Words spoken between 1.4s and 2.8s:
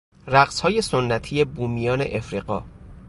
بومیان افریقا